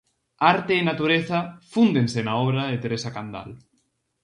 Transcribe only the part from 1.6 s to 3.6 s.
fúndense na obra de Teresa Candal.